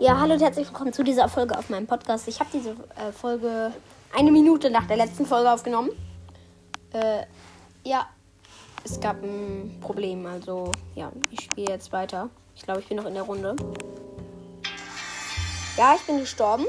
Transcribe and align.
Ja, 0.00 0.16
hallo 0.20 0.34
und 0.34 0.40
herzlich 0.40 0.68
willkommen 0.68 0.92
zu 0.92 1.02
dieser 1.02 1.28
Folge 1.28 1.58
auf 1.58 1.70
meinem 1.70 1.88
Podcast. 1.88 2.28
Ich 2.28 2.38
habe 2.38 2.48
diese 2.52 2.70
äh, 2.70 3.10
Folge 3.10 3.72
eine 4.16 4.30
Minute 4.30 4.70
nach 4.70 4.86
der 4.86 4.96
letzten 4.96 5.26
Folge 5.26 5.50
aufgenommen. 5.50 5.90
Äh, 6.92 7.24
ja, 7.82 8.06
es 8.84 9.00
gab 9.00 9.20
ein 9.24 9.76
Problem. 9.80 10.24
Also, 10.24 10.70
ja, 10.94 11.10
ich 11.32 11.40
spiele 11.40 11.72
jetzt 11.72 11.90
weiter. 11.90 12.30
Ich 12.54 12.62
glaube, 12.62 12.78
ich 12.78 12.86
bin 12.86 12.96
noch 12.96 13.06
in 13.06 13.14
der 13.14 13.24
Runde. 13.24 13.56
Ja, 15.76 15.96
ich 15.96 16.02
bin 16.02 16.20
gestorben. 16.20 16.66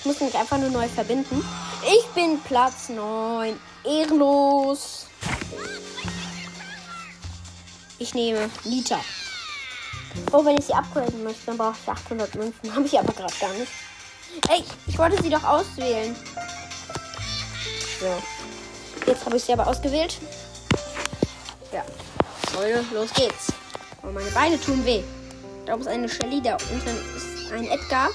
Ich 0.00 0.06
muss 0.06 0.20
mich 0.20 0.34
einfach 0.34 0.58
nur 0.58 0.70
neu 0.70 0.88
verbinden. 0.88 1.44
Ich 1.86 2.06
bin 2.08 2.40
Platz 2.40 2.88
9. 2.88 3.56
Ehrenlos. 3.84 5.06
Ich 8.00 8.14
nehme 8.14 8.50
Nita. 8.64 8.98
Oh, 10.32 10.44
wenn 10.44 10.56
ich 10.56 10.66
sie 10.66 10.74
upgraden 10.74 11.24
möchte, 11.24 11.46
dann 11.46 11.58
brauche 11.58 11.76
ich 11.82 11.88
800 11.88 12.34
Münzen. 12.34 12.74
Habe 12.74 12.86
ich 12.86 12.98
aber 12.98 13.12
gerade 13.12 13.34
gar 13.40 13.52
nicht. 13.52 13.72
Ey, 14.48 14.64
ich 14.86 14.98
wollte 14.98 15.22
sie 15.22 15.30
doch 15.30 15.44
auswählen. 15.44 16.16
So. 18.00 18.22
Jetzt 19.06 19.24
habe 19.26 19.36
ich 19.36 19.44
sie 19.44 19.52
aber 19.52 19.66
ausgewählt. 19.66 20.16
Ja. 21.72 21.84
Leute, 22.54 22.84
los 22.94 23.12
geht's. 23.14 23.52
Oh, 24.02 24.10
meine 24.10 24.30
Beine 24.30 24.60
tun 24.60 24.84
weh. 24.86 25.02
Da 25.66 25.74
oben 25.74 25.82
ist 25.82 25.88
eine 25.88 26.08
Shelly, 26.08 26.40
da 26.40 26.56
unten 26.72 27.16
ist 27.16 27.52
ein 27.52 27.66
Edgar. 27.66 28.10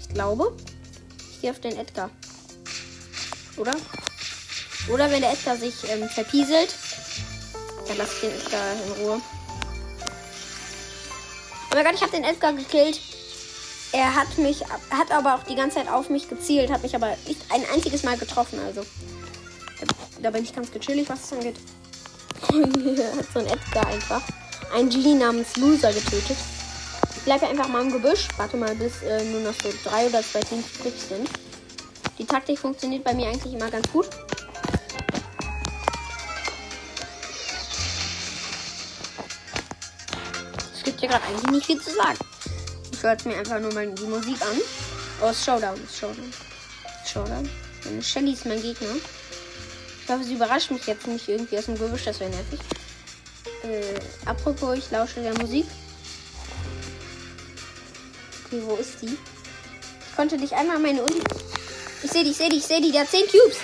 Ich 0.00 0.08
glaube. 0.08 0.56
Ich 1.32 1.40
gehe 1.40 1.50
auf 1.50 1.60
den 1.60 1.76
Edgar. 1.76 2.10
Oder? 3.56 3.74
Oder 4.88 5.10
wenn 5.10 5.20
der 5.20 5.32
Edgar 5.32 5.56
sich 5.56 5.74
ähm, 5.88 6.08
verpieselt, 6.08 6.74
dann 7.86 7.96
lasse 7.98 8.12
ich 8.14 8.20
den 8.20 8.40
Edgar 8.40 8.72
in 8.72 8.92
Ruhe. 9.02 9.20
Mein 11.76 11.84
Gott, 11.84 11.94
ich 11.94 12.00
habe 12.00 12.12
den 12.12 12.24
Edgar 12.24 12.54
gekillt. 12.54 12.98
Er 13.92 14.14
hat 14.14 14.38
mich, 14.38 14.62
hat 14.64 15.10
aber 15.10 15.34
auch 15.34 15.42
die 15.42 15.54
ganze 15.54 15.76
Zeit 15.76 15.90
auf 15.90 16.08
mich 16.08 16.26
gezielt, 16.26 16.70
hat 16.70 16.82
mich 16.82 16.96
aber 16.96 17.08
nicht 17.28 17.38
ein 17.50 17.62
einziges 17.70 18.02
Mal 18.02 18.16
getroffen. 18.16 18.58
Also 18.64 18.80
da, 18.80 19.86
da 20.22 20.30
bin 20.30 20.42
ich 20.42 20.54
ganz 20.54 20.72
gechillig, 20.72 21.06
was 21.10 21.24
es 21.24 21.32
angeht. 21.34 21.56
hat 23.18 23.26
so 23.30 23.40
ein 23.40 23.46
Edgar 23.46 23.86
einfach 23.88 24.22
einen 24.74 24.88
Genie 24.88 25.16
namens 25.16 25.54
Loser 25.58 25.92
getötet. 25.92 26.38
Ich 27.14 27.22
bleibe 27.24 27.46
einfach 27.46 27.68
mal 27.68 27.82
im 27.82 27.92
Gebüsch. 27.92 28.26
Warte 28.38 28.56
mal, 28.56 28.74
bis 28.74 29.02
äh, 29.02 29.22
nur 29.24 29.40
noch 29.40 29.54
so 29.62 29.68
drei 29.84 30.06
oder 30.06 30.22
zwei 30.22 30.40
Teams 30.40 30.64
übrig 30.78 30.94
sind. 31.10 31.28
Die 32.18 32.24
Taktik 32.24 32.58
funktioniert 32.58 33.04
bei 33.04 33.12
mir 33.12 33.28
eigentlich 33.28 33.52
immer 33.52 33.70
ganz 33.70 33.86
gut. 33.92 34.08
Hier 41.06 41.18
gerade 41.18 41.24
eigentlich 41.26 41.50
nicht 41.50 41.66
viel 41.66 41.80
zu 41.80 41.90
sagen. 41.94 42.18
Ich 42.92 43.02
höre 43.02 43.16
mir 43.24 43.38
einfach 43.38 43.60
nur 43.60 43.72
mal 43.72 43.86
die 43.86 44.04
Musik 44.04 44.40
an. 44.42 44.60
Oh, 45.20 45.26
es 45.26 45.38
ist 45.38 45.44
Showdown, 45.44 45.78
Showdown. 45.92 46.32
Showdown. 47.06 47.48
Meine 47.84 48.02
Shelly 48.02 48.32
ist 48.32 48.46
mein 48.46 48.60
Gegner. 48.60 48.96
Ich 50.02 50.08
hoffe, 50.08 50.24
sie 50.24 50.34
überrascht 50.34 50.70
mich 50.70 50.86
jetzt 50.86 51.06
nicht 51.06 51.28
irgendwie 51.28 51.58
aus 51.58 51.66
dem 51.66 51.78
Gebüsch, 51.78 52.04
das 52.04 52.20
wäre 52.20 52.30
nervig. 52.30 52.60
Äh, 53.62 54.28
apropos, 54.28 54.76
ich 54.76 54.90
lausche 54.90 55.20
der 55.20 55.36
Musik. 55.38 55.66
Okay, 58.46 58.62
wo 58.64 58.76
ist 58.76 59.02
die? 59.02 59.16
Ich 59.16 60.16
konnte 60.16 60.36
dich 60.36 60.54
einmal 60.54 60.78
meine 60.78 61.02
Uli. 61.02 61.22
Ich 62.02 62.10
sehe 62.10 62.22
dich, 62.22 62.32
ich 62.32 62.36
sehe 62.36 62.50
dich, 62.50 62.60
ich 62.60 62.66
sehe 62.66 62.80
dich. 62.80 62.92
Der 62.92 63.02
hat 63.02 63.10
10 63.10 63.20
Cubes. 63.26 63.58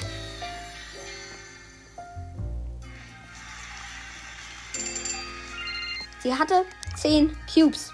Sie 6.23 6.33
hatte 6.33 6.65
10 7.03 7.37
Cubes. 7.53 7.91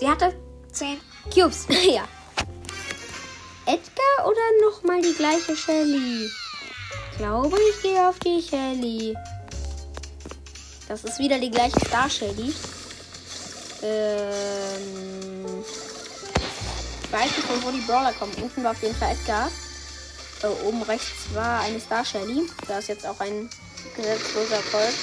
Sie 0.00 0.08
hatte 0.08 0.34
10 0.72 0.98
Cubes. 1.34 1.66
ja. 1.68 2.08
Edgar 3.66 4.26
oder 4.26 4.40
nochmal 4.62 5.02
die 5.02 5.12
gleiche 5.12 5.54
Shelly? 5.54 6.24
Ich 6.24 7.18
glaube, 7.18 7.58
ich 7.70 7.82
gehe 7.82 8.08
auf 8.08 8.18
die 8.20 8.40
Shelly. 8.40 9.14
Das 10.88 11.04
ist 11.04 11.18
wieder 11.18 11.38
die 11.38 11.50
gleiche 11.50 11.78
Star 11.80 12.08
Shelly. 12.08 12.54
Ähm. 13.82 15.44
Ich 17.02 17.12
weiß 17.12 17.36
nicht, 17.36 17.46
von 17.46 17.62
wo 17.62 17.70
die 17.70 17.82
Brawler 17.82 18.14
kommen. 18.14 18.32
Unten 18.40 18.64
war 18.64 18.70
auf 18.70 18.82
jeden 18.82 18.94
Fall 18.94 19.12
Edgar. 19.12 19.50
Äh, 20.42 20.66
oben 20.66 20.82
rechts 20.84 21.34
war 21.34 21.60
eine 21.60 21.78
Star 21.80 22.02
Shelly. 22.02 22.48
Da 22.66 22.78
ist 22.78 22.88
jetzt 22.88 23.06
auch 23.06 23.20
ein 23.20 23.50
gesetzloser 23.94 24.62
Colt. 24.70 24.94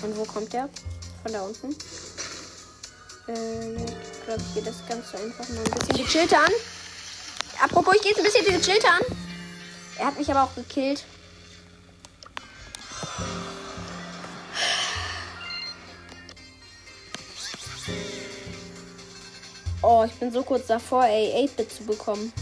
Von 0.00 0.16
wo 0.16 0.24
kommt 0.24 0.52
der? 0.52 0.68
Von 1.22 1.32
da 1.32 1.42
unten. 1.42 1.74
Äh, 3.28 3.74
ich 3.74 4.24
glaube, 4.24 4.42
ich 4.46 4.54
gehe 4.54 4.62
das 4.62 4.76
Ganze 4.88 5.18
einfach 5.18 5.48
mal 5.48 5.58
ein 5.58 5.70
bisschen 5.70 5.96
gechillter 5.96 6.38
an. 6.38 6.52
Apropos, 7.62 7.94
ich 7.96 8.02
gehe 8.02 8.12
jetzt 8.12 8.18
ein 8.18 8.24
bisschen 8.24 8.46
gechillter 8.46 8.92
an. 8.92 9.02
Er 9.98 10.06
hat 10.06 10.18
mich 10.18 10.30
aber 10.30 10.44
auch 10.44 10.54
gekillt. 10.54 11.04
Oh, 19.82 20.04
ich 20.04 20.12
bin 20.14 20.32
so 20.32 20.42
kurz 20.42 20.66
davor, 20.66 21.04
ey, 21.04 21.48
8-Bit 21.48 21.72
zu 21.72 21.84
bekommen. 21.84 22.32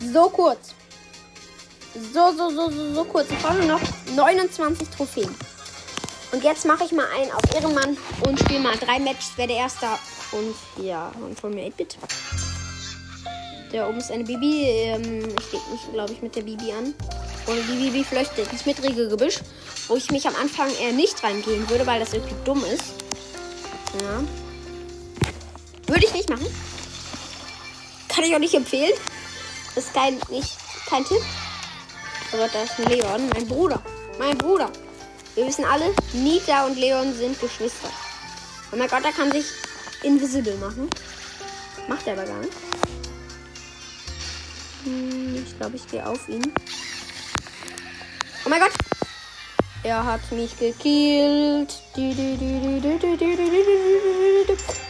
So 0.00 0.28
kurz. 0.30 0.74
So, 2.12 2.32
so, 2.36 2.50
so, 2.50 2.70
so, 2.70 2.94
so 2.94 3.04
kurz. 3.04 3.30
Ich 3.30 3.38
brauche 3.38 3.54
nur 3.54 3.66
noch 3.66 3.80
29 4.14 4.88
Trophäen. 4.88 5.34
Und 6.30 6.44
jetzt 6.44 6.64
mache 6.64 6.84
ich 6.84 6.92
mal 6.92 7.06
einen 7.16 7.32
auf 7.32 7.42
Ehrenmann 7.54 7.96
und 8.26 8.38
spiele 8.38 8.60
mal 8.60 8.76
drei 8.76 8.98
Matches. 8.98 9.32
Wer 9.36 9.46
der 9.46 9.56
Erste. 9.56 9.86
Und 10.32 10.84
ja, 10.84 11.10
und 11.20 11.38
von 11.38 11.54
mir 11.54 11.66
8-Bit. 11.68 11.98
Da 13.72 13.88
oben 13.88 13.98
ist 13.98 14.10
eine 14.12 14.24
Bibi. 14.24 14.64
Ähm, 14.64 15.28
ich 15.38 15.52
leg 15.52 15.62
mich, 15.72 15.92
glaube 15.92 16.12
ich, 16.12 16.22
mit 16.22 16.36
der 16.36 16.42
Bibi 16.42 16.72
an. 16.72 16.94
Und 17.46 17.56
die 17.68 17.90
Bibi 17.90 18.04
flüchtet 18.04 18.52
ins 18.52 18.66
mittlere 18.66 19.08
Gebüsch, 19.08 19.40
wo 19.88 19.96
ich 19.96 20.10
mich 20.10 20.28
am 20.28 20.36
Anfang 20.36 20.68
eher 20.82 20.92
nicht 20.92 21.22
reingehen 21.22 21.68
würde, 21.68 21.86
weil 21.86 21.98
das 21.98 22.12
irgendwie 22.12 22.34
dumm 22.44 22.62
ist. 22.64 22.94
Ja. 24.02 24.22
Würde 25.86 26.04
ich 26.04 26.12
nicht 26.12 26.28
machen. 26.28 26.46
Kann 28.08 28.24
ich 28.24 28.34
auch 28.34 28.38
nicht 28.38 28.54
empfehlen. 28.54 28.92
Das 29.74 29.84
ist 29.84 29.94
kein, 29.94 30.20
nicht, 30.28 30.56
kein 30.88 31.04
Tipp. 31.04 31.22
Aber 32.32 32.48
da 32.48 32.62
ist 32.62 32.78
ein 32.78 32.86
Leon, 32.86 33.28
mein 33.34 33.46
Bruder. 33.46 33.82
Mein 34.18 34.36
Bruder. 34.36 34.70
Wir 35.34 35.46
wissen 35.46 35.64
alle, 35.64 35.94
Nita 36.12 36.66
und 36.66 36.76
Leon 36.76 37.14
sind 37.14 37.40
Geschwister. 37.40 37.88
Oh 38.72 38.76
mein 38.76 38.88
Gott, 38.88 39.04
er 39.04 39.12
kann 39.12 39.32
sich 39.32 39.46
invisible 40.02 40.54
machen. 40.56 40.90
Macht 41.88 42.06
er 42.06 42.14
aber 42.14 42.24
gar 42.24 42.40
nicht. 42.40 42.52
Hm, 44.84 45.44
ich 45.46 45.56
glaube, 45.58 45.76
ich 45.76 45.86
gehe 45.88 46.06
auf 46.06 46.28
ihn. 46.28 46.52
Oh 48.44 48.48
mein 48.48 48.60
Gott! 48.60 48.72
Er 49.84 50.04
hat 50.04 50.32
mich 50.32 50.58
gekillt. 50.58 51.72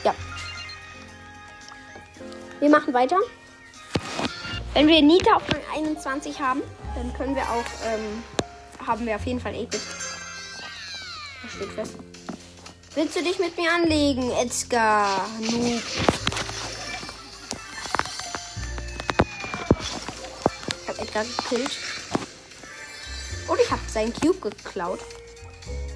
Ja. 0.03 0.15
Wir 2.59 2.71
machen 2.71 2.95
weiter. 2.95 3.19
Wenn 4.79 4.87
wir 4.87 5.03
Nita 5.03 5.35
auf 5.35 5.43
Rang 5.53 5.61
21 5.75 6.39
haben, 6.39 6.63
dann 6.95 7.13
können 7.15 7.35
wir 7.35 7.43
auch, 7.43 7.65
ähm, 7.85 8.23
haben 8.87 9.05
wir 9.07 9.17
auf 9.17 9.27
jeden 9.27 9.41
Fall 9.41 9.53
8-Bit. 9.53 9.81
Das 11.43 11.53
steht 11.53 11.73
fest. 11.73 11.95
Willst 12.95 13.17
du 13.17 13.25
dich 13.25 13.41
mit 13.41 13.57
mir 13.57 13.73
anlegen, 13.73 14.31
Edgar? 14.31 15.29
Noob. 15.41 15.83
Ich 20.81 20.89
habe 20.89 21.01
Edgar 21.01 21.25
gekillt. 21.25 21.77
Und 23.49 23.61
ich 23.61 23.71
habe 23.73 23.83
seinen 23.89 24.13
Cube 24.13 24.39
geklaut. 24.39 25.01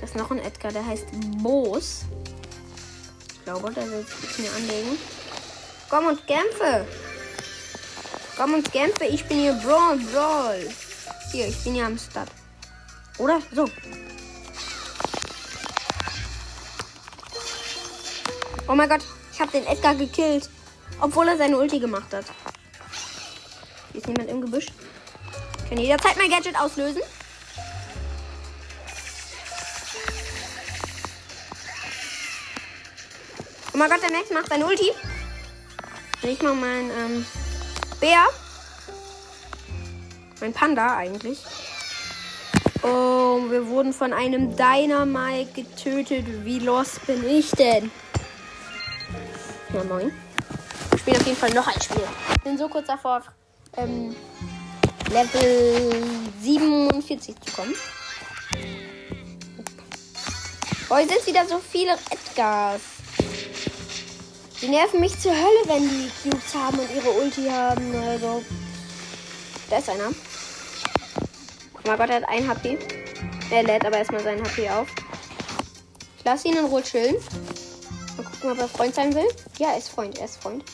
Das 0.00 0.10
ist 0.10 0.16
noch 0.16 0.32
ein 0.32 0.40
Edgar, 0.40 0.72
der 0.72 0.84
heißt 0.84 1.06
Moos. 1.36 2.00
Ich 3.32 3.44
glaube, 3.44 3.70
der 3.70 3.88
will 3.88 4.04
sich 4.04 4.38
mit 4.38 4.38
mir 4.40 4.56
anlegen. 4.56 4.98
Komm 5.88 6.06
und 6.06 6.26
kämpfe. 6.26 6.84
Komm 8.42 8.54
und 8.54 8.72
kämpfe. 8.72 9.04
Ich 9.04 9.24
bin 9.26 9.38
hier 9.38 9.52
Brawl, 9.52 9.98
Brawl. 10.12 10.68
Hier, 11.30 11.46
ich 11.46 11.62
bin 11.62 11.74
hier 11.74 11.86
am 11.86 11.96
Start. 11.96 12.28
Oder? 13.18 13.40
So. 13.54 13.68
Oh 18.66 18.74
mein 18.74 18.88
Gott, 18.88 19.02
ich 19.32 19.40
habe 19.40 19.52
den 19.52 19.64
Edgar 19.64 19.94
gekillt. 19.94 20.50
Obwohl 21.00 21.28
er 21.28 21.36
seine 21.36 21.56
Ulti 21.56 21.78
gemacht 21.78 22.12
hat. 22.12 22.24
Hier 23.92 24.00
ist 24.00 24.08
niemand 24.08 24.28
im 24.28 24.40
Gebüsch. 24.40 24.66
Ich 25.62 25.68
kann 25.68 25.78
jederzeit 25.78 26.16
mein 26.16 26.28
Gadget 26.28 26.58
auslösen. 26.58 27.02
Oh 33.72 33.78
mein 33.78 33.88
Gott, 33.88 34.02
der 34.02 34.10
Max 34.10 34.30
macht 34.30 34.48
seine 34.48 34.66
Ulti. 34.66 34.90
Ich 36.22 36.42
mal 36.42 36.54
mein 36.54 36.90
ähm, 36.90 37.26
Bär. 38.02 38.24
Mein 40.40 40.52
Panda 40.52 40.96
eigentlich. 40.96 41.38
Oh, 42.82 43.48
wir 43.48 43.68
wurden 43.68 43.92
von 43.92 44.12
einem 44.12 44.56
Dynamite 44.56 45.52
getötet. 45.52 46.26
Wie 46.44 46.58
los 46.58 46.98
bin 47.06 47.24
ich 47.24 47.52
denn? 47.52 47.92
Ja, 49.72 49.84
moin. 49.84 50.12
Wir 50.90 50.98
spielen 50.98 51.16
auf 51.16 51.26
jeden 51.26 51.38
Fall 51.38 51.54
noch 51.54 51.68
ein 51.68 51.80
Spiel. 51.80 52.02
Bin 52.42 52.58
so 52.58 52.68
kurz 52.68 52.88
davor, 52.88 53.22
ähm, 53.76 54.16
Level 55.12 55.92
47 56.40 57.40
zu 57.40 57.52
kommen. 57.52 57.74
Boah, 60.88 60.98
hier 60.98 61.08
sind 61.08 61.24
wieder 61.24 61.46
so 61.46 61.60
viele 61.60 61.92
Edgars. 62.10 62.91
Die 64.62 64.68
nerven 64.68 65.00
mich 65.00 65.18
zur 65.18 65.32
Hölle, 65.32 65.62
wenn 65.66 65.88
die 65.88 66.08
Cubes 66.22 66.54
haben 66.54 66.78
und 66.78 66.88
ihre 66.94 67.10
Ulti 67.10 67.48
haben. 67.48 67.94
Also. 67.96 68.44
Da 69.68 69.78
ist 69.78 69.90
einer. 69.90 70.10
Oh 71.74 71.80
mein 71.84 71.98
Gott, 71.98 72.10
er 72.10 72.16
hat 72.16 72.28
ein 72.28 72.48
HP. 72.48 72.78
Er 73.50 73.64
lädt 73.64 73.84
aber 73.84 73.98
erstmal 73.98 74.22
seinen 74.22 74.44
HP 74.44 74.70
auf. 74.70 74.86
Ich 76.16 76.24
lasse 76.24 76.46
ihn 76.46 76.56
in 76.56 76.66
Ruhe 76.66 76.82
chillen. 76.82 77.16
Mal 78.16 78.24
gucken, 78.24 78.52
ob 78.52 78.58
er 78.58 78.68
Freund 78.68 78.94
sein 78.94 79.12
will. 79.12 79.26
Ja, 79.58 79.70
er 79.72 79.78
ist 79.78 79.88
Freund, 79.88 80.16
er 80.18 80.26
ist 80.26 80.40
Freund. 80.40 80.64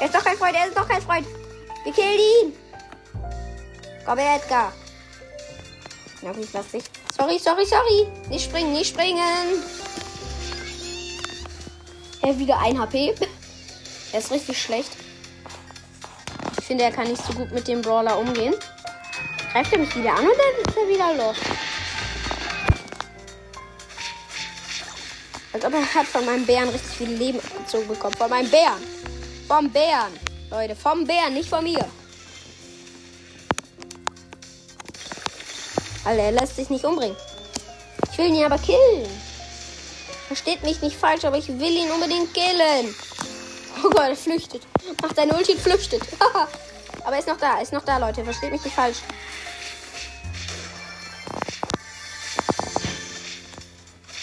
Er 0.00 0.06
ist 0.06 0.14
doch 0.14 0.24
kein 0.24 0.38
Freund, 0.38 0.56
er 0.56 0.68
ist 0.68 0.76
doch 0.76 0.88
kein 0.88 1.02
Freund. 1.02 1.26
Wir 1.84 1.92
killen 1.92 2.18
ihn. 2.18 2.52
Komm 4.06 4.18
her, 4.18 4.36
Edgar. 4.36 4.72
Na 6.22 6.32
gut, 6.32 6.48
lass 6.54 6.70
dich. 6.70 6.84
Sorry, 7.14 7.38
sorry, 7.38 7.66
sorry. 7.66 8.08
Nicht 8.30 8.44
springen, 8.44 8.72
nicht 8.72 8.88
springen. 8.88 9.62
Er 12.26 12.38
wieder 12.38 12.58
ein 12.58 12.80
HP. 12.80 13.14
Er 14.12 14.18
ist 14.18 14.30
richtig 14.30 14.62
schlecht. 14.62 14.90
Ich 16.58 16.64
finde, 16.64 16.84
er 16.84 16.90
kann 16.90 17.06
nicht 17.06 17.22
so 17.22 17.34
gut 17.34 17.52
mit 17.52 17.68
dem 17.68 17.82
Brawler 17.82 18.18
umgehen. 18.18 18.54
Greift 19.52 19.72
er 19.74 19.78
mich 19.78 19.94
wieder 19.94 20.14
an 20.14 20.26
und 20.26 20.32
dann 20.32 20.66
ist 20.66 20.76
er 20.76 20.88
wieder 20.88 21.14
los. 21.22 21.36
Als 25.52 25.64
ob 25.66 25.74
er 25.74 25.94
hat 25.94 26.06
von 26.06 26.24
meinem 26.24 26.46
Bären 26.46 26.70
richtig 26.70 26.96
viel 26.96 27.10
Leben 27.10 27.40
abgezogen 27.40 27.88
bekommen. 27.88 28.14
Von 28.16 28.30
meinem 28.30 28.50
Bären. 28.50 28.82
Vom 29.46 29.70
Bären. 29.70 30.18
Leute, 30.50 30.74
vom 30.74 31.06
Bären, 31.06 31.34
nicht 31.34 31.50
von 31.50 31.62
mir. 31.62 31.84
Alter, 36.06 36.22
er 36.22 36.32
lässt 36.32 36.56
sich 36.56 36.70
nicht 36.70 36.84
umbringen. 36.86 37.16
Ich 38.10 38.16
will 38.16 38.34
ihn 38.34 38.44
aber 38.44 38.58
killen. 38.58 39.23
Versteht 40.34 40.64
mich 40.64 40.82
nicht 40.82 40.96
falsch, 40.96 41.24
aber 41.24 41.38
ich 41.38 41.46
will 41.46 41.76
ihn 41.76 41.92
unbedingt 41.92 42.34
killen. 42.34 42.92
Oh 43.84 43.90
Gott, 43.90 44.08
er 44.08 44.16
flüchtet. 44.16 44.62
Macht 45.00 45.14
seine 45.14 45.32
Ulti 45.32 45.56
flüchtet. 45.56 46.02
aber 47.04 47.12
er 47.12 47.18
ist 47.20 47.28
noch 47.28 47.36
da, 47.36 47.54
er 47.54 47.62
ist 47.62 47.72
noch 47.72 47.84
da, 47.84 47.98
Leute. 47.98 48.24
Versteht 48.24 48.50
mich 48.50 48.64
nicht 48.64 48.74
falsch. 48.74 48.96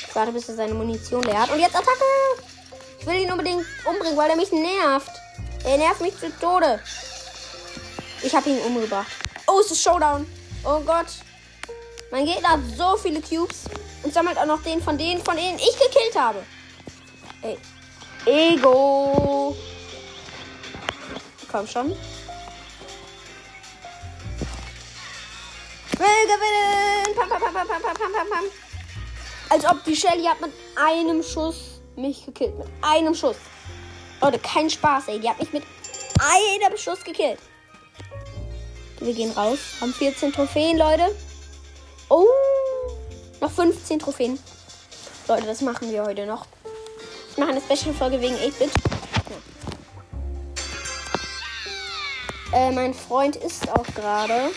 Ich 0.05 0.13
warte, 0.13 0.33
bis 0.33 0.49
er 0.49 0.55
seine 0.55 0.73
Munition 0.73 1.23
leer 1.23 1.43
hat. 1.43 1.49
Und 1.49 1.61
jetzt 1.61 1.77
Attacke! 1.77 2.03
Ich 2.99 3.05
will 3.05 3.15
ihn 3.15 3.31
unbedingt 3.31 3.65
umbringen, 3.89 4.17
weil 4.17 4.31
er 4.31 4.35
mich 4.35 4.51
nervt. 4.51 5.11
Er 5.63 5.77
nervt 5.77 6.01
mich 6.01 6.19
zu 6.19 6.29
Tode. 6.41 6.81
Ich 8.21 8.35
habe 8.35 8.49
ihn 8.49 8.59
umgebracht. 8.63 9.11
Oh, 9.47 9.61
es 9.61 9.71
ist 9.71 9.81
Showdown. 9.81 10.29
Oh 10.65 10.81
Gott. 10.81 11.07
Mein 12.11 12.25
Gegner 12.25 12.49
hat 12.49 12.59
so 12.77 12.97
viele 12.97 13.21
Cubes 13.21 13.63
und 14.03 14.13
sammelt 14.13 14.37
auch 14.37 14.45
noch 14.45 14.61
den 14.63 14.81
von 14.81 14.97
denen, 14.97 15.23
von 15.23 15.35
denen 15.35 15.57
ich 15.57 15.77
gekillt 15.77 16.15
habe. 16.15 16.43
Ey. 17.41 17.57
Ego. 18.25 19.55
Komm 21.51 21.67
schon. 21.67 21.89
Will 25.97 26.25
gewinnen. 26.25 27.15
Pam, 27.15 27.29
pam, 27.29 27.41
pam, 27.41 27.53
pam, 27.53 27.67
pam, 27.67 27.81
pam, 27.81 28.11
pam, 28.11 28.29
pam. 28.29 28.45
Als 29.49 29.65
ob 29.65 29.83
die 29.83 29.95
Shelly 29.95 30.23
hat 30.23 30.39
mit 30.39 30.51
einem 30.75 31.21
Schuss 31.21 31.81
mich 31.95 32.25
gekillt. 32.25 32.57
Mit 32.57 32.67
einem 32.81 33.13
Schuss. 33.13 33.37
Leute, 34.21 34.39
kein 34.39 34.69
Spaß, 34.69 35.09
ey. 35.09 35.19
Die 35.19 35.29
hat 35.29 35.39
mich 35.39 35.51
mit 35.51 35.63
einem 36.19 36.77
Schuss 36.77 37.03
gekillt. 37.03 37.39
Wir 38.99 39.13
gehen 39.13 39.31
raus. 39.31 39.59
Haben 39.81 39.93
14 39.93 40.31
Trophäen, 40.31 40.77
Leute. 40.77 41.15
Oh, 42.07 42.25
noch 43.41 43.51
15 43.51 43.99
Trophäen. 43.99 44.39
Leute, 45.27 45.47
das 45.47 45.61
machen 45.61 45.91
wir 45.91 46.03
heute 46.03 46.25
noch. 46.25 46.45
Ich 47.31 47.37
mache 47.37 47.49
eine 47.49 47.61
Special-Folge 47.61 48.21
wegen 48.21 48.35
8-Bit. 48.35 48.71
Ja. 52.51 52.67
Äh, 52.67 52.71
mein 52.71 52.93
Freund 52.93 53.35
ist 53.35 53.69
auch 53.71 53.85
gerade. 53.95 54.51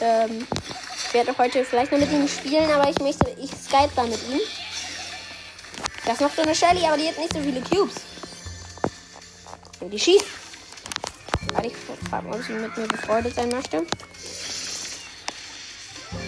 Ähm, 0.00 0.46
ich 0.96 1.14
werde 1.14 1.36
heute 1.38 1.64
vielleicht 1.64 1.92
noch 1.92 1.98
mit 1.98 2.10
ihm 2.10 2.26
spielen, 2.26 2.70
aber 2.70 2.88
ich 2.88 2.98
möchte, 2.98 3.30
ich 3.38 3.50
Skype 3.50 3.90
da 3.94 4.04
mit 4.04 4.20
ihm. 4.30 4.40
Das 6.06 6.20
noch 6.20 6.32
so 6.32 6.42
eine 6.42 6.54
Shelly, 6.54 6.84
aber 6.86 6.96
die 6.96 7.08
hat 7.08 7.18
nicht 7.18 7.32
so 7.32 7.40
viele 7.40 7.60
Cubes. 7.60 7.96
Und 9.80 9.90
die 9.90 9.98
schießt. 9.98 10.24
Warte, 11.52 11.68
ich 11.68 11.76
frage 12.08 12.26
mal, 12.26 12.36
ob 12.36 12.42
sie 12.44 12.52
mit 12.52 12.76
mir 12.76 12.88
befreundet 12.88 13.34
sein 13.34 13.48
möchte. 13.48 13.86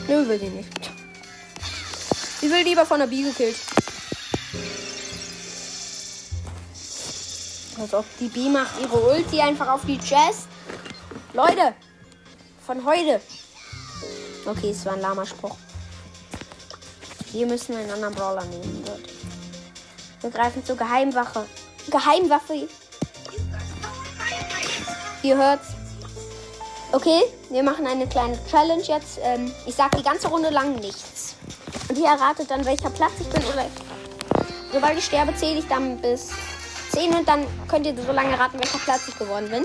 Nö, 0.09 0.29
will 0.29 0.39
sie 0.39 0.49
nicht. 0.49 0.91
Sie 2.41 2.51
will 2.51 2.63
lieber 2.63 2.85
von 2.85 3.01
der 3.01 3.07
Bee 3.07 3.23
gekillt. 3.23 3.57
Als 7.81 7.95
ob 7.95 8.05
die 8.19 8.29
Bee 8.29 8.49
macht 8.49 8.81
ihre 8.81 8.97
Ulti 8.97 9.41
einfach 9.41 9.69
auf 9.69 9.83
die 9.87 9.99
Chest. 9.99 10.49
Leute, 11.33 11.75
von 12.67 12.85
heute. 12.85 13.21
Okay, 14.47 14.71
es 14.71 14.85
war 14.87 14.95
ein 14.95 15.01
Lama-Spruch. 15.01 15.57
Wir 17.33 17.47
müssen 17.47 17.77
einen 17.77 17.91
anderen 17.91 18.15
Brawler 18.15 18.45
nehmen, 18.45 18.85
Leute. 18.87 19.11
Wir 20.21 20.31
greifen 20.31 20.65
zur 20.65 20.77
Geheimwache. 20.77 21.47
Geheimwaffe. 21.91 22.69
Ihr 25.23 25.37
hört's. 25.37 25.69
Okay, 26.93 27.23
wir 27.51 27.63
machen 27.63 27.87
eine 27.87 28.07
kleine 28.07 28.39
Challenge 28.51 28.83
jetzt. 28.83 29.19
Ähm, 29.23 29.53
ich 29.67 29.75
sag 29.75 29.95
die 29.97 30.03
ganze 30.03 30.29
Runde 30.29 30.51
lang 30.51 30.77
nichts. 30.77 31.06
Ihr 31.97 32.07
erratet 32.07 32.51
dann, 32.51 32.65
welcher 32.67 32.91
Platz 32.91 33.13
ich 33.21 33.29
bin. 33.29 33.43
Oder 33.45 33.67
sobald 34.71 34.99
ich 34.99 35.05
sterbe, 35.05 35.35
zähle 35.35 35.61
ich 35.61 35.67
dann 35.67 35.97
bis 35.99 36.31
10 36.91 37.15
und 37.15 37.27
dann 37.27 37.47
könnt 37.69 37.87
ihr 37.87 37.95
so 37.97 38.13
lange 38.13 38.39
raten, 38.39 38.59
welcher 38.59 38.79
Platz 38.79 39.09
ich 39.09 39.19
geworden 39.19 39.49
bin. 39.51 39.65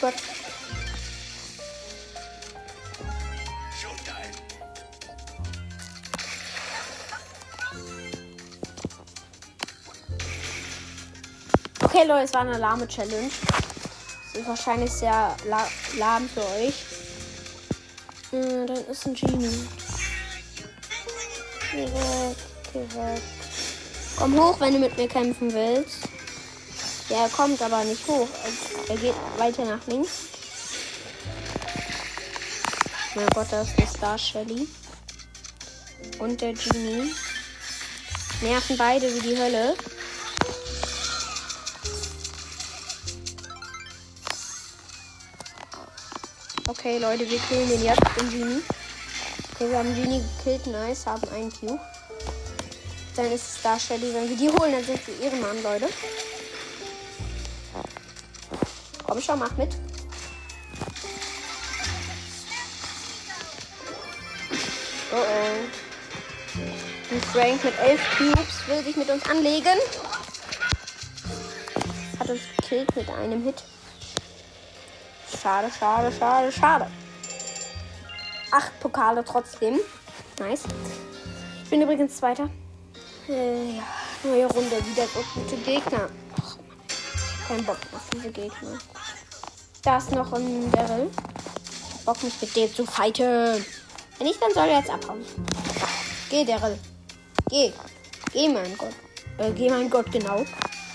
Gott. 0.00 0.14
Okay, 11.82 12.06
Leute, 12.06 12.24
es 12.24 12.32
war 12.32 12.42
eine 12.42 12.56
lahme 12.56 12.86
Challenge. 12.88 13.30
Das 14.32 14.40
ist 14.40 14.48
wahrscheinlich 14.48 14.90
sehr 14.90 15.36
la 15.46 15.66
lahm 15.98 16.28
für 16.28 16.40
euch. 16.40 16.84
Äh, 18.32 18.64
dann 18.64 18.84
ist 18.86 19.06
ein 19.06 19.14
Genie. 19.14 19.68
Geh 21.72 21.82
weg, 21.82 22.36
geh 22.72 22.80
weg. 22.96 23.22
Komm 24.16 24.38
hoch, 24.38 24.58
wenn 24.60 24.74
du 24.74 24.78
mit 24.78 24.96
mir 24.96 25.08
kämpfen 25.08 25.52
willst. 25.52 25.99
Ja, 27.10 27.24
er 27.24 27.28
kommt 27.28 27.60
aber 27.60 27.82
nicht 27.82 28.06
hoch. 28.06 28.28
Er 28.88 28.96
geht 28.96 29.14
weiter 29.36 29.64
nach 29.64 29.84
links. 29.88 30.10
Mein 33.16 33.28
Gott, 33.30 33.48
da 33.50 33.62
ist 33.62 33.76
der 33.76 33.86
Star 33.88 34.16
Shelly. 34.16 34.68
Und 36.20 36.40
der 36.40 36.52
Genie. 36.52 37.12
Nerven 38.42 38.76
beide 38.76 39.12
wie 39.12 39.20
die 39.28 39.36
Hölle. 39.36 39.74
Okay, 46.68 46.98
Leute, 46.98 47.28
wir 47.28 47.40
killen 47.40 47.68
den 47.68 47.82
jetzt, 47.82 48.00
den 48.20 48.30
Genie. 48.30 48.62
Okay, 49.54 49.68
wir 49.68 49.78
haben 49.78 49.94
Genie 49.96 50.22
gekillt, 50.38 50.68
nice, 50.68 51.06
haben 51.06 51.28
einen 51.30 51.52
Q. 51.52 51.76
Dann 53.16 53.32
ist 53.32 53.48
es 53.48 53.58
Star 53.58 53.80
Shelly. 53.80 54.14
Wenn 54.14 54.28
wir 54.28 54.36
die 54.36 54.48
holen, 54.48 54.70
dann 54.70 54.84
sind 54.84 55.04
wir 55.08 55.20
Ehrenmann, 55.20 55.60
Leute. 55.64 55.88
Komm 59.10 59.20
schon, 59.20 59.40
mach 59.40 59.50
mit. 59.56 59.70
Oh 65.12 65.16
oh. 65.16 65.24
Ein 67.10 67.20
Frank 67.32 67.64
mit 67.64 67.76
elf 67.80 68.00
Cubes 68.16 68.68
will 68.68 68.84
sich 68.84 68.94
mit 68.96 69.10
uns 69.10 69.28
anlegen. 69.28 69.80
hat 72.20 72.30
uns 72.30 72.42
gekillt 72.56 72.94
mit 72.94 73.10
einem 73.10 73.42
Hit. 73.42 73.64
Schade, 75.42 75.72
schade, 75.76 76.12
schade, 76.16 76.52
schade. 76.52 76.86
Acht 78.52 78.78
Pokale 78.78 79.24
trotzdem. 79.24 79.80
Nice. 80.38 80.62
Ich 81.64 81.70
bin 81.70 81.82
übrigens 81.82 82.16
Zweiter. 82.16 82.48
Äh, 83.28 83.72
ja, 83.72 83.82
neue 84.22 84.46
Runde. 84.46 84.76
Wieder 84.86 85.08
so 85.08 85.24
gute 85.34 85.56
Gegner. 85.56 86.08
Ach, 86.40 86.56
kein 87.48 87.64
Bock 87.64 87.78
auf 87.92 88.08
diese 88.12 88.30
Gegner. 88.30 88.78
Da 89.82 89.96
ist 89.96 90.12
noch 90.12 90.30
ein 90.34 90.70
Daryl. 90.72 91.10
Bock 92.04 92.22
mich 92.22 92.34
mit 92.40 92.54
dem 92.54 92.74
zu 92.74 92.84
fighten. 92.84 93.64
Wenn 94.18 94.26
nicht, 94.26 94.42
dann 94.42 94.52
soll 94.52 94.68
er 94.68 94.80
jetzt 94.80 94.90
abhauen. 94.90 95.24
Geh, 96.28 96.44
Daryl. 96.44 96.78
Geh. 97.48 97.72
Geh, 98.32 98.48
mein 98.48 98.76
Gott. 98.76 98.92
Äh, 99.38 99.52
geh, 99.52 99.70
mein 99.70 99.88
Gott, 99.88 100.12
genau. 100.12 100.44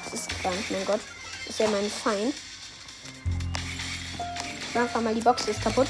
Das 0.04 0.13
ist 0.13 0.30
nicht 0.30 0.72
mein 0.72 0.86
Gott. 0.86 1.00
Das 1.46 1.50
ist 1.50 1.60
ja 1.60 1.68
mein 1.68 1.89
Feind. 1.89 2.36
Einfach 4.75 5.01
mal 5.01 5.15
die 5.15 5.22
Box 5.22 5.48
ist 5.48 5.63
kaputt. 5.63 5.88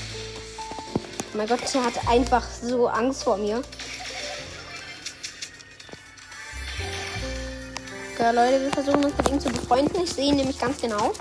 Mein 1.33 1.47
Gott, 1.47 1.59
der 1.73 1.83
hat 1.83 2.07
einfach 2.07 2.43
so 2.61 2.87
Angst 2.87 3.23
vor 3.23 3.35
mir. 3.35 3.61
Okay, 8.13 8.31
Leute, 8.33 8.61
wir 8.61 8.71
versuchen 8.71 9.03
uns 9.03 9.17
mit 9.17 9.29
ihm 9.29 9.39
zu 9.41 9.49
befreunden. 9.49 10.01
Ich 10.01 10.13
sehe 10.13 10.27
ihn 10.27 10.37
nämlich 10.37 10.57
ganz 10.57 10.79
genau. 10.79 11.11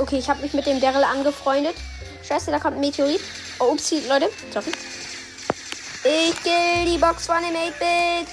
Okay, 0.00 0.18
ich 0.18 0.28
habe 0.28 0.42
mich 0.42 0.52
mit 0.52 0.66
dem 0.66 0.80
Daryl 0.80 1.04
angefreundet. 1.04 1.76
Scheiße, 2.26 2.50
da 2.50 2.58
kommt 2.58 2.76
ein 2.76 2.80
Meteorit. 2.80 3.20
Oh, 3.58 3.72
upsie, 3.72 4.02
Leute. 4.08 4.28
Sorry. 4.52 4.72
Ich 6.06 6.42
kill 6.42 6.84
die 6.84 6.98
Box 6.98 7.26
von 7.26 7.36
dem 7.42 7.54
8-Bit. 7.54 8.28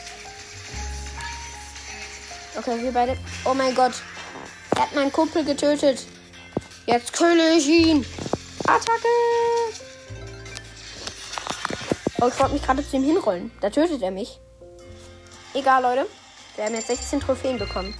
Okay, 2.57 2.83
wir 2.83 2.91
beide. 2.91 3.17
Oh 3.45 3.53
mein 3.53 3.73
Gott. 3.73 3.93
Er 4.75 4.81
hat 4.81 4.93
meinen 4.93 5.11
Kumpel 5.11 5.45
getötet. 5.45 6.05
Jetzt 6.85 7.13
kill 7.13 7.39
ich 7.57 7.65
ihn. 7.65 8.05
Attacke. 8.67 9.07
Oh, 12.19 12.27
ich 12.27 12.39
wollte 12.39 12.53
mich 12.53 12.61
gerade 12.61 12.85
zu 12.85 12.97
ihm 12.97 13.05
hinrollen. 13.05 13.51
Da 13.61 13.69
tötet 13.69 14.01
er 14.01 14.11
mich. 14.11 14.41
Egal, 15.53 15.81
Leute. 15.81 16.07
Wir 16.57 16.65
haben 16.65 16.75
jetzt 16.75 16.87
16 16.87 17.21
Trophäen 17.21 17.57
bekommen. 17.57 17.97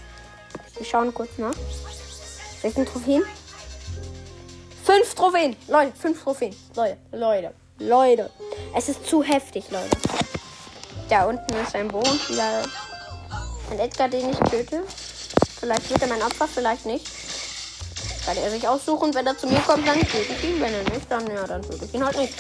Wir 0.76 0.86
schauen 0.86 1.14
kurz 1.14 1.38
nach. 1.38 1.56
16 2.62 2.86
Trophäen. 2.86 3.24
5 4.84 5.16
Trophäen. 5.16 5.56
Leute, 5.70 5.94
5 5.98 6.22
Trophäen. 6.22 6.56
Leute, 6.76 6.98
Leute, 7.14 7.54
Leute. 7.82 8.30
Es 8.76 8.90
ist 8.90 9.08
zu 9.08 9.24
heftig, 9.24 9.66
Leute. 9.72 9.98
Da 11.10 11.26
unten 11.26 11.54
ist 11.56 11.76
ein 11.76 11.88
Bogenspieler. 11.88 12.64
Ein 13.72 13.80
Edgar, 13.80 14.08
den 14.08 14.30
ich 14.30 14.38
töte. 14.50 14.84
Vielleicht 15.60 15.90
wird 15.90 16.02
er 16.02 16.08
mein 16.08 16.22
Opfer, 16.22 16.48
vielleicht 16.48 16.86
nicht. 16.86 17.08
Kann 18.26 18.38
er 18.38 18.52
sich 18.52 18.68
aussuchen. 18.68 19.14
Wenn 19.14 19.26
er 19.26 19.38
zu 19.38 19.48
mir 19.48 19.60
kommt, 19.60 19.88
dann 19.88 20.00
töte 20.00 20.34
ich 20.34 20.44
ihn. 20.44 20.62
Wenn 20.62 20.74
er 20.74 20.84
nicht, 20.84 21.10
dann 21.10 21.28
ja, 21.28 21.46
dann 21.48 21.62
töte 21.64 21.86
ich 21.86 21.94
ihn 21.94 22.06
halt 22.06 22.18
nicht. 22.18 22.34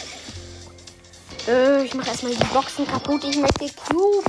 Äh, 1.47 1.83
ich 1.83 1.93
mache 1.95 2.09
erstmal 2.09 2.33
die 2.33 2.43
Boxen 2.45 2.87
kaputt. 2.87 3.23
Ich 3.23 3.37
möchte 3.37 3.65
Cube. 3.89 4.23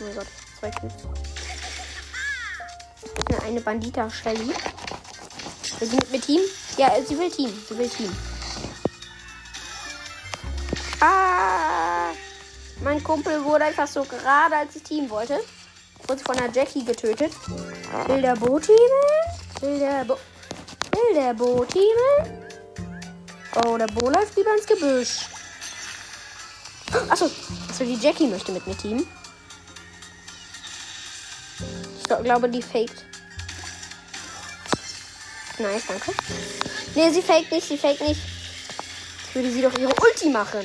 Oh 0.00 0.04
mein 0.04 0.14
Gott, 0.14 0.26
zwei 0.60 0.70
Cubes. 0.70 0.94
Eine 3.44 3.60
Bandita 3.60 4.08
Shelly. 4.08 4.54
Will 5.78 5.88
sie 5.88 5.96
mit 5.96 6.10
mir 6.10 6.20
Team? 6.20 6.40
Ja, 6.78 6.92
sie 7.06 7.18
will 7.18 7.30
Team. 7.30 7.52
Sie 7.68 7.76
will 7.76 7.88
Team. 7.88 8.10
Ah! 11.04 12.12
Mein 12.82 13.02
Kumpel 13.04 13.44
wurde 13.44 13.64
einfach 13.64 13.86
so 13.86 14.04
gerade, 14.04 14.56
als 14.56 14.74
ich 14.74 14.82
Team 14.82 15.10
wollte. 15.10 15.38
Wurde 16.06 16.22
von 16.22 16.36
der 16.36 16.50
Jackie 16.50 16.84
getötet. 16.84 17.32
Will 18.06 18.22
der 18.22 18.36
Bo 18.36 18.58
teamen? 18.58 18.78
Will 19.60 19.78
der 19.78 20.04
Bo. 20.04 20.16
Will 20.92 21.14
der 21.14 21.34
Bo 21.34 21.64
teamen? 21.66 22.42
Oh, 23.56 23.76
der 23.76 23.86
Bo 23.88 24.08
läuft 24.08 24.34
lieber 24.36 24.54
ins 24.56 24.66
Gebüsch. 24.66 25.26
Achso, 27.10 27.30
also 27.68 27.84
die 27.84 27.98
Jackie 28.00 28.26
möchte 28.26 28.52
mit 28.52 28.66
mir 28.66 28.76
teamen. 28.76 29.06
Ich 31.98 32.04
glaube, 32.04 32.48
die 32.48 32.62
faked. 32.62 33.04
Nice, 35.58 35.86
danke. 35.86 36.12
Nee, 36.94 37.10
sie 37.10 37.22
faked 37.22 37.52
nicht, 37.52 37.68
sie 37.68 37.78
faked 37.78 38.00
nicht. 38.00 38.33
Ich 39.34 39.42
würde 39.42 39.50
sie 39.50 39.62
doch 39.62 39.76
ihre 39.76 39.92
Ulti 40.00 40.30
machen. 40.30 40.60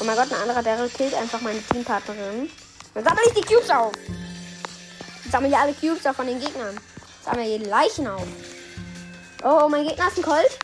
Oh 0.00 0.04
mein 0.04 0.16
Gott, 0.16 0.32
ein 0.32 0.40
anderer 0.40 0.62
Daryl 0.62 0.88
killt 0.88 1.12
einfach 1.12 1.42
meine 1.42 1.60
Teampartnerin. 1.60 2.48
Dann 2.94 3.04
sammle 3.04 3.20
ich 3.26 3.34
die 3.34 3.54
Cubes 3.54 3.68
auf. 3.68 3.92
Ich 5.22 5.30
sammle 5.30 5.50
hier 5.50 5.58
alle 5.58 5.74
Cubes 5.74 6.06
auf 6.06 6.16
von 6.16 6.26
den 6.26 6.40
Gegnern. 6.40 6.74
Ich 7.18 7.24
sammle 7.26 7.58
die 7.58 7.64
Leichen 7.66 8.06
auf. 8.06 8.26
Oh, 9.44 9.60
oh, 9.62 9.68
mein 9.68 9.86
Gegner 9.86 10.08
ist 10.08 10.16
ein 10.16 10.22
Colt. 10.22 10.58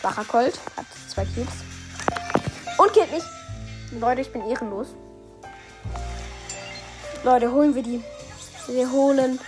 Schwacher 0.00 0.24
Colt. 0.24 0.58
Hat 0.76 0.86
zwei 1.08 1.24
Cubes. 1.24 1.54
Und 2.76 2.92
killt 2.92 3.12
mich. 3.12 3.22
Leute, 3.92 4.22
ich 4.22 4.32
bin 4.32 4.44
ehrenlos. 4.50 4.88
Leute, 7.22 7.52
holen 7.52 7.76
wir 7.76 7.84
die. 7.84 8.02
Wir 8.66 8.90
holen 8.90 9.38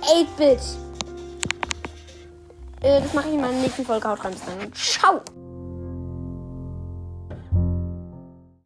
8-Bit. 0.00 0.60
Äh, 2.84 3.00
das 3.00 3.14
mache 3.14 3.28
ich 3.28 3.34
in 3.34 3.40
meiner 3.40 3.58
nächsten 3.60 3.84
Folge. 3.84 4.08
Haut 4.08 4.22
rein. 4.22 4.32
Bis 4.32 4.44
dann. 4.44 4.72
Ciao. 4.74 5.22